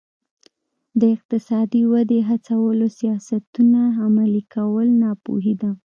د 0.99 1.01
اقتصادي 1.15 1.81
ودې 1.91 2.19
هڅولو 2.29 2.85
سیاستونه 2.99 3.79
عملي 4.03 4.43
کول 4.55 4.87
ناپوهي 5.03 5.53
نه 5.61 5.61
ده. 5.61 5.71